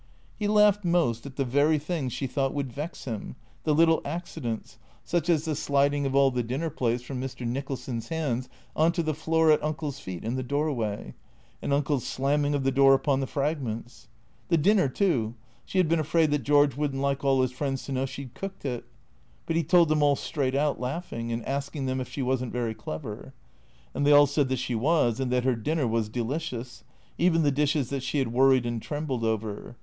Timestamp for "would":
2.55-2.73, 16.75-16.95